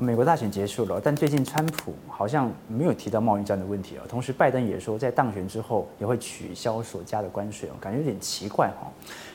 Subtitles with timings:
[0.00, 4.04] 美国大选结束了，但最近川普好像没有提到贸易战的问题啊。
[4.08, 8.86] 同时，拜登也说在当选之后也会取消所加的关税哦，感觉有点奇怪哈。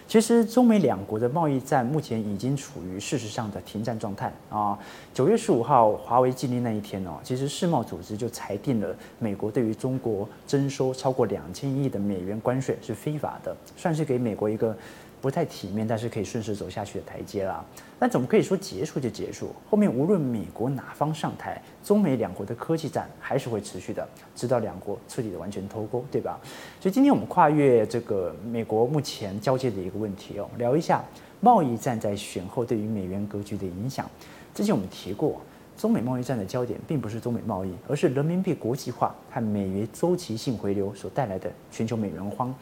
[0.07, 4.79] 其实，中美两国的贸易战目前已经处于事实上的停战状态啊。
[5.14, 14.73] 九月十五号，华为禁令那一天哦，其实世贸组织就裁定了美国对于中国征收超过两千亿的美元关税是非法的，算是给美国一个。
[15.21, 17.64] 不太体面，但是可以顺势走下去的台阶啦。
[18.04, 19.56] 但怎么可以说结束就结束？
[19.70, 26.38] 后面无论美国哪方上台，中美两国的科技战还是会持续的，直到两国彻底的完全脱钩，对吧？
[26.82, 31.02] 所以今天我们跨越这个美国目前交界的一个问题哦，聊一下
[31.39, 34.06] 贸易战在选后对于美元格局的影响。
[34.54, 35.40] 之前我们提过，
[35.78, 42.54] 中美贸易战的焦点并不是中美贸易，而是人民币国际化和美元周期性回流所带来的全球美元荒。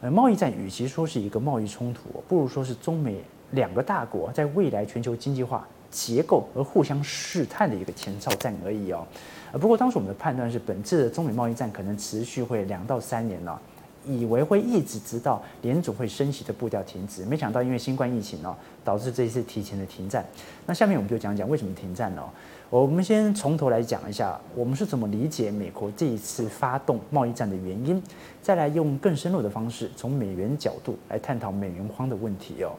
[0.00, 9.06] 呃，贸易战与其说是一个贸易冲突，不如说是中美两个大国在未来全球经济化结构而互相试探的一个前哨战而已哦。
[9.52, 13.60] 不过当时我们的判断是，本次的中美贸易战可能持续会两到三年了，
[14.06, 20.24] 以为会一直直到联准会升息的步调停止，没想到因为新冠疫情呢，导致这一次提前的停战。
[20.66, 22.22] 那下面我们就讲讲为什么停战呢？
[22.70, 28.00] 我们先从头来讲一下，我们是怎么理解美国这一次发动贸易战的原因，
[28.40, 32.70] 再来用更深入的方式，从美元角度来探讨美元荒的问题哦。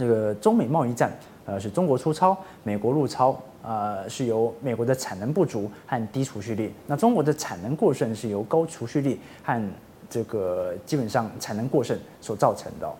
[0.00, 1.12] 这个中美贸易战，
[1.44, 9.62] 呃，是中国出超，美国入超，呃，是由美国的产能不足和低储蓄率，那中国的产能过剩是由高储蓄率和
[10.08, 12.90] 这个基本上产能过剩所造成的。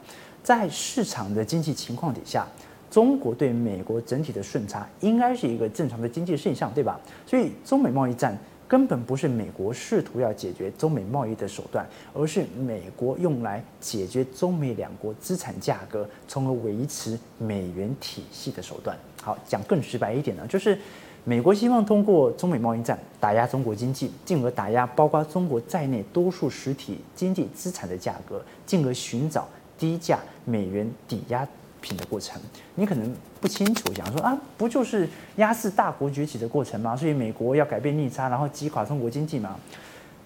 [0.42, 2.46] 在市场的经济情况底下。
[2.90, 6.98] 中国对美国整体的顺差应该是一个正常的经济现象，对吧？
[7.24, 8.36] 所以中美贸易战
[8.70, 18.96] 根本不是美国试图要解决中美贸易的手段，而是美国用来解决中美两国资产价格，从而维持美元体系的手段。
[19.20, 20.78] 好，讲更直白一点呢，就是
[21.24, 31.44] 美国希望通过中美贸易战打压中国经济，进而打压包括中国在内多数实体经济资产的价格，进而寻找低价美元抵押
[31.80, 32.40] 品的过程，
[32.74, 36.96] 你可能不清楚，想说啊，不就是压制大国崛起的过程吗？
[36.96, 39.56] 所以美国要改变逆差，然后击垮中国经济吗？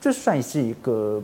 [0.00, 1.22] 这算是一个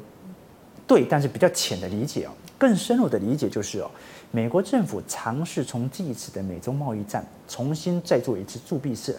[0.86, 2.30] 对，但是比较浅的理解哦。
[2.56, 3.90] 更深入的理解就是哦，
[4.30, 9.16] 美国政府尝试从这一次的美中贸易战重新再做一次铸币式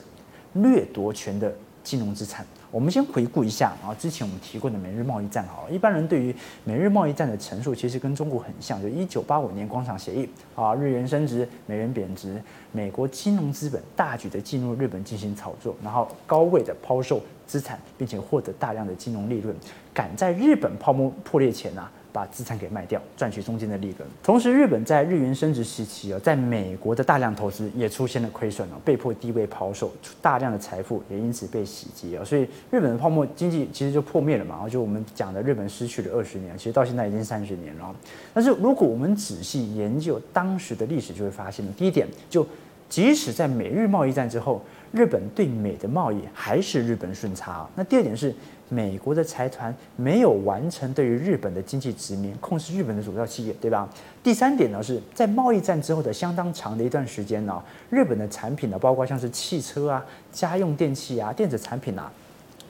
[0.54, 1.52] 掠夺权的
[1.84, 2.46] 金融资产。
[2.70, 6.34] 我们先回顾一下啊，之前我们提过的美日贸易战哈，一般人对于
[6.64, 19.54] 美日贸易战的陈述其实跟中国很像，就一九八五年广场协议啊，日元升值，美元贬值，美国金融资本大举的进入日本进行炒作，然后高位的抛售资产，并且获得大量的金融利润，
[19.94, 21.92] 赶在日本泡沫破裂前啊。
[22.12, 24.10] 把资产给卖掉，赚取中间的利润。
[24.22, 32.24] 同时，日本在日元升值时期啊，在美国的大量投资也出现了亏损了，被迫低位抛售，大量的财富也因此被洗劫啊。
[32.24, 34.56] 所以，日本的泡沫经济其实就破灭了嘛。
[34.56, 37.96] 然后就我们讲的，日本失去了二十年，其实到现在已经三十年了。
[38.34, 42.46] 但是，如果我们仔细研究当时的历史，就会发现，第一点，就
[42.90, 44.62] 即使在美日贸易战之后，
[44.92, 47.68] 日本对美的贸易还是日本顺差。
[47.76, 48.34] 那第二点是。
[48.74, 53.90] 美国的财团没有完成对于日本的经济殖民，控制日本的主要企业，对吧？
[54.24, 62.10] 第三点呢，是在贸易战之后的相当长的一段时间呢，日本的产品呢，包括像是汽车啊、家用电器啊、电子产品啊，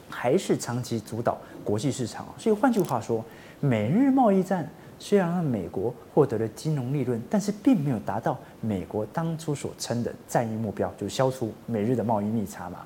[0.09, 2.25] 还是长期主导国际市场。
[2.35, 3.23] 所以换句话说，
[3.59, 12.79] 美日贸易战虽然让美国获得了金融利润，但是并没有达到美国当初所称的战役目标，就是消除美日的贸易逆差嘛。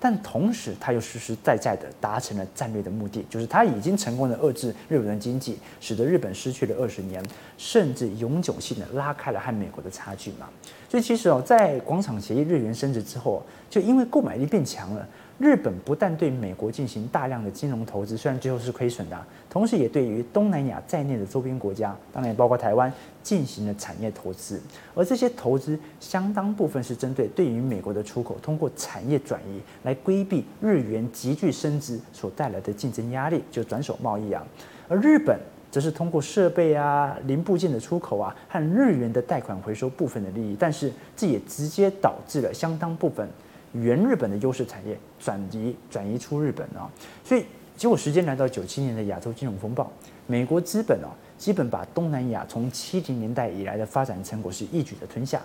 [0.00, 7.22] 但同时，他又实实在在的达成了战略的目的，就是他已经成功的遏制日本的经济，使得日本失去了二十年，
[7.58, 10.48] 甚至永久性的拉开了和美国的差距嘛。
[10.88, 15.06] 所以其实哦，在广场协议日元升值之后，就因为购买力变强了。
[15.40, 19.18] 日本不但对美国进行大量的金融投资，虽然最后是亏损的，
[19.48, 22.92] 同时也对于东南亚在内的周边国家，当然也包括台湾，
[23.22, 24.60] 进行了产业投资。
[24.94, 34.46] 而这些投资相当部分是针对对于美国的出口，通过产业转移来规避日元急剧升值所带来的竞争压力，就转手贸易啊。
[34.88, 43.26] 而日本则是通过设备啊、零部件的出口啊和日元的贷款回收部分的利益，但是这也直接导致了相当部分。
[43.72, 46.90] 原日本的优势产业转移转移出日本啊，
[47.24, 47.44] 所以
[47.76, 49.90] 结果时间来到九七年的亚洲金融风暴，
[50.26, 51.08] 美国资本啊
[51.38, 55.40] 基本把东南亚从七零年代以来的发展成果是一举的吞下，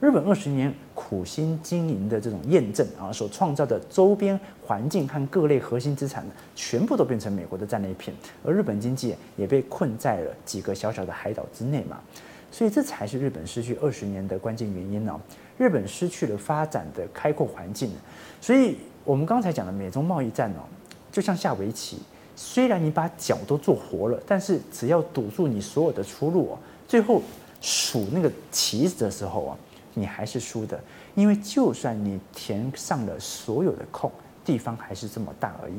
[0.00, 12.00] 日本二十年苦心经营的这种验证啊所创造的周边环境和各类核心资产呢，全部都变成美国的战利品，而日本经济也被困在了几个小小的海岛之内嘛。
[12.50, 15.20] 所以这才是日本失去二十年的关键原因呢。
[15.56, 17.90] 日本失去了发展的开阔环境，
[18.40, 20.62] 所以我们刚才讲的美中贸易战哦，
[21.12, 21.98] 就像下围棋，
[22.34, 26.58] 虽然你把脚都做活了，但是只要堵住你所有的出路哦，
[26.88, 27.22] 最后
[27.60, 29.56] 数那个棋子的时候啊，
[29.94, 30.78] 你还是输的，
[31.14, 34.10] 因为就算你填上了所有的空，
[34.44, 35.74] 地方还是这么大而已。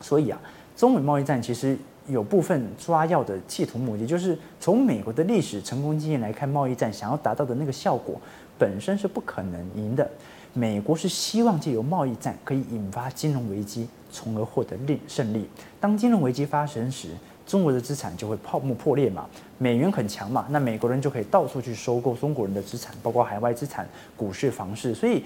[0.00, 0.40] 所以啊，
[0.76, 1.76] 中美贸易战其实
[2.06, 8.20] 有部分抓要的企图目的，就是从美国的历史成功经验来看，贸易战想要达到的那个效果
[8.62, 10.08] 本身是不可能赢的。
[10.52, 15.48] 美国是希望借由贸易战可以引发金融危机，从而获得利胜利。
[15.80, 17.08] 当金融危机发生时，
[17.44, 19.26] 中国的资产就会泡沫破裂嘛，
[19.58, 23.84] 美元很强嘛，那美国人就可以到处去收购中国人的资产，包括海外资产、
[24.16, 25.24] 股市、房市，所以。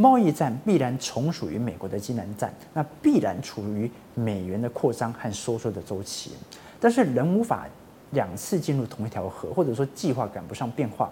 [0.00, 6.30] 贸易战必然从属于美国的金南战，那必然处于美元的扩张和收缩的周期。
[6.78, 7.66] 但是人无法
[8.12, 11.10] 两次进入同一条河，或者说计划赶不上变化。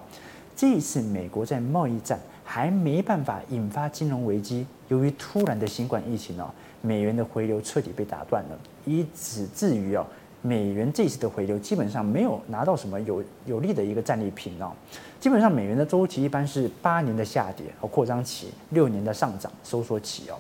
[0.57, 6.51] 这一次美国在贸易战还没办法引发金融危机，由于突然的新冠疫情哦，
[6.81, 10.07] 美元的回流彻底被打断了，以此至于哦。
[10.43, 14.71] 美元这次的回流基本上没有拿到什么有有利的一个战利品哦，
[15.19, 20.39] 基本上美元的周期一般是八年的下跌和扩张期，六年的上涨收缩期哦，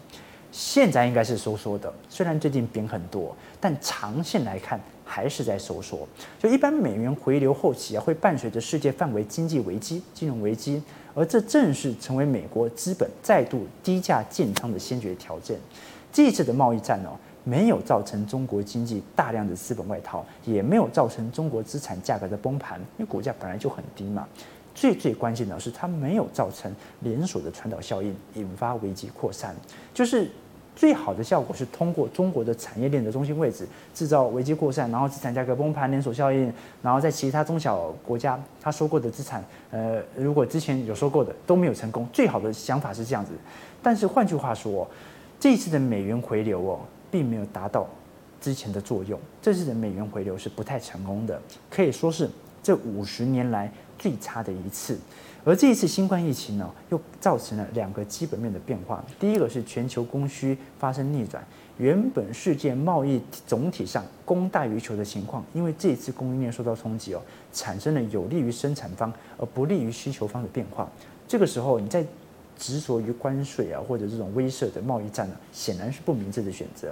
[0.52, 6.06] 现在应该是收缩的，虽然最近贬很多，但长线来看还是在收缩。
[6.38, 10.82] 就一般美元回流后期啊，会伴随着世界范围经济危机、金融危机，
[11.14, 15.58] 而这正是成为美国资本再度低价建仓的先决条件。
[16.12, 17.16] 这次的贸易战哦。
[17.48, 24.26] 没有造成中国经济大量的资本外逃，也没有造成中国资产价格的崩盘，因为股价本来就很低嘛。
[24.74, 29.54] 最最关键的是，它没有造成连锁的传导效应，引发危机扩散。
[29.94, 30.28] 就是
[30.76, 36.52] 最好的效果是通过中国的产业链的中心位置，制造危机扩散，然后资产价格崩盘，连锁效应，
[36.82, 43.32] 然后在其他中小国家，他收购的资产，呃，如果之前有收购的都没有成功，最好的想法是这样子。
[43.82, 44.86] 但是换句话说，
[45.40, 46.78] 这次的美元回流哦。
[47.08, 47.86] 并没有达到
[48.40, 51.40] 之前的作用，这次的美元回流是不太成功的，
[51.70, 52.28] 可以说是
[52.62, 54.98] 这五十年来最差的一次。
[55.46, 59.02] 而这一次新冠疫情呢，又造成了两个基本面的变化。
[59.20, 61.42] 第一个是全球供需发生逆转，
[61.78, 67.22] 原本世界贸易总体上供大于求的情况，因为这一次供应链受到冲击哦，
[67.52, 70.90] 产生了有利于生产方而不利于需求方的变化。
[71.28, 72.04] 这个时候你在。
[72.58, 76.90] 执着于关税啊，或者这种威慑的贸易战呢，显然是不明智的选择。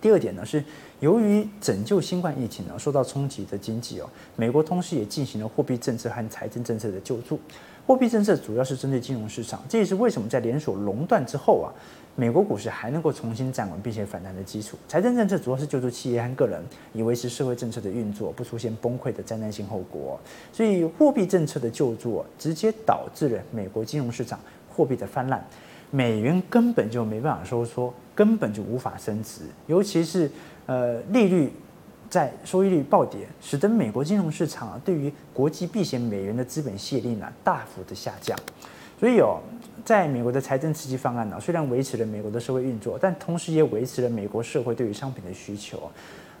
[0.00, 0.62] 第二点呢，是
[1.00, 7.38] 由于拯救新冠疫情呢受到冲击的经济哦，美国同时也进行了货币政策和财政政策的救助。
[7.86, 11.70] 货币政策主要是针对金融市场，这也是为什么在连锁垄断之后啊，
[12.16, 14.76] 美国股市还能够重新站稳并且反弹的基础。
[14.88, 16.60] 财政政策主要是救助企业和个人，
[16.92, 20.18] 以维持社会政策的运作，不出现崩溃的灾难性后果。
[20.52, 24.40] 所以货币政策的救助直接导致了美国金融市场。
[24.68, 25.42] 货币的泛滥，
[25.90, 30.30] 美元根本就没办法收缩，根本就无法升值，尤其是
[30.66, 31.52] 呃利率
[32.10, 38.36] 在收益率暴跌，使得美国金融市场啊对于国际避险美元的资本吸引力呢大幅的下降。
[38.98, 39.38] 所以哦，
[39.84, 45.90] 在美国的财政刺激方案呢，虽然维持了美国的社会运作，但同时也维持了美国社会对于商品的需求，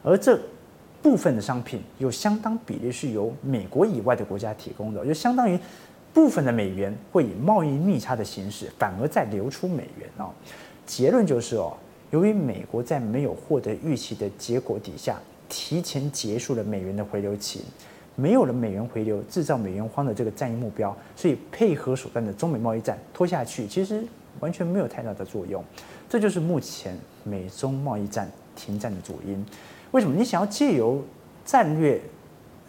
[0.02, 0.38] 而这
[1.02, 5.58] 部分的商品有相当比例是由美国以外的国家提供的，就相当于。
[6.16, 10.30] 部分的美元会以贸易逆差的形式，反而再流出美元哦。
[10.86, 11.76] 结论就是哦，
[12.10, 17.66] 由于美国在没有获得预期的结果底下，提前结束了美元的回流期，
[18.14, 24.02] 没有了美元回流制造美元荒的这个战役目标，所以配合手段的中美贸易战拖下去，其实
[24.40, 25.62] 完全没有太大的作用。
[26.08, 29.44] 这就是目前美中贸易战停战的主因。
[29.90, 30.16] 为什么？
[30.16, 31.04] 你想要借由
[31.44, 32.00] 战略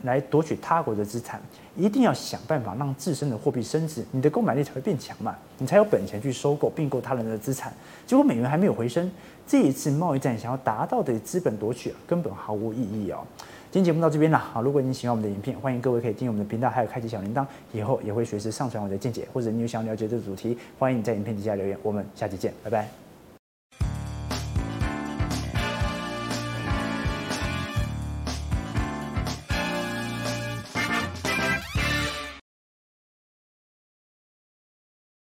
[0.08, 1.40] 来夺取他国的资产？
[1.76, 7.72] 一定要想办法让自身的货币升值，你的购买力才会变强嘛，你才有本钱去收购并购他人的资产。
[8.08, 9.12] 结果美元还没有回升，
[9.46, 13.20] 这一次贸易战想要达到的资本夺取根本毫无意义哦。
[13.70, 21.78] 今天节目到这边了，好，如果你喜欢我们的影片，欢迎各位可以订阅我们的频道，还有开启小铃铛，以后也会随时上传我的见解，或者你有想了解这个主题，欢迎你在影片底下留言。
[21.84, 23.07] 我们下期见，拜拜。